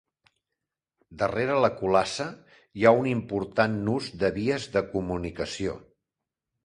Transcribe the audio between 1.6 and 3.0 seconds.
la Culassa hi ha